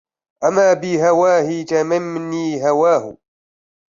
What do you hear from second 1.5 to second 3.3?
تيمني هواه